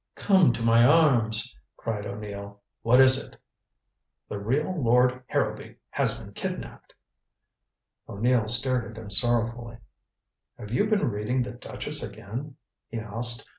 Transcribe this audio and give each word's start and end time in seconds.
"Come 0.15 0.51
to 0.53 0.63
my 0.63 0.83
arms," 0.83 1.55
cried 1.77 2.07
O'Neill. 2.07 2.59
"What 2.81 2.99
is 2.99 3.23
it?" 3.23 3.37
"The 4.29 4.39
real 4.39 4.73
Lord 4.83 5.21
Harrowby 5.27 5.75
has 5.91 6.17
been 6.17 6.33
kidnaped." 6.33 6.95
O'Neill 8.09 8.47
stared 8.47 8.89
at 8.89 8.97
him 8.99 9.11
sorrowfully. 9.11 9.77
"Have 10.57 10.71
you 10.71 10.87
been 10.87 11.11
reading 11.11 11.43
the 11.43 11.51
Duchess 11.51 12.01
again?" 12.01 12.55
he 12.89 12.97
asked. 12.97 13.47